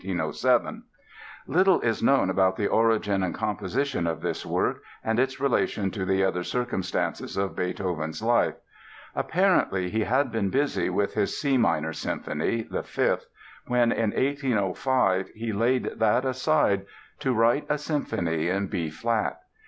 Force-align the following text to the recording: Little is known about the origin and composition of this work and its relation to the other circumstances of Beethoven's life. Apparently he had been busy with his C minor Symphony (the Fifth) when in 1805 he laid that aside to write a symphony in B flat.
Little 1.47 1.79
is 1.81 2.01
known 2.01 2.31
about 2.31 2.55
the 2.55 2.65
origin 2.67 3.21
and 3.21 3.35
composition 3.35 4.07
of 4.07 4.21
this 4.21 4.43
work 4.43 4.81
and 5.03 5.19
its 5.19 5.39
relation 5.39 5.91
to 5.91 6.05
the 6.05 6.23
other 6.23 6.43
circumstances 6.43 7.37
of 7.37 7.55
Beethoven's 7.55 8.19
life. 8.23 8.55
Apparently 9.13 9.91
he 9.91 10.01
had 10.05 10.31
been 10.31 10.49
busy 10.49 10.89
with 10.89 11.13
his 11.13 11.39
C 11.39 11.55
minor 11.55 11.93
Symphony 11.93 12.63
(the 12.63 12.81
Fifth) 12.81 13.27
when 13.67 13.91
in 13.91 14.09
1805 14.13 15.29
he 15.35 15.53
laid 15.53 15.91
that 15.99 16.25
aside 16.25 16.87
to 17.19 17.31
write 17.31 17.67
a 17.69 17.77
symphony 17.77 18.47
in 18.47 18.65
B 18.69 18.89
flat. 18.89 19.39